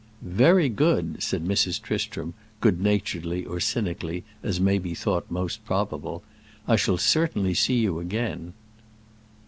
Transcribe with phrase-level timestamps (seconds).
[0.23, 1.79] "Very good," said Mrs.
[1.79, 6.23] Tristram, good naturedly or cynically, as may be thought most probable.
[6.67, 8.53] "I shall certainly see you again."